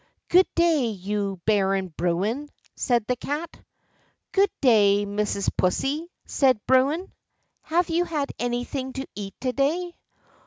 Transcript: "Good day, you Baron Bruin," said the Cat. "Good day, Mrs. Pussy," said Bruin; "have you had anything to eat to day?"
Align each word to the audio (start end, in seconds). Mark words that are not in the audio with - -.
"Good 0.29 0.47
day, 0.55 0.85
you 0.87 1.39
Baron 1.45 1.93
Bruin," 1.95 2.49
said 2.75 3.05
the 3.05 3.15
Cat. 3.15 3.55
"Good 4.31 4.49
day, 4.59 5.05
Mrs. 5.05 5.51
Pussy," 5.55 6.09
said 6.25 6.59
Bruin; 6.65 7.13
"have 7.61 7.87
you 7.89 8.03
had 8.05 8.31
anything 8.39 8.93
to 8.93 9.05
eat 9.13 9.35
to 9.41 9.53
day?" 9.53 9.93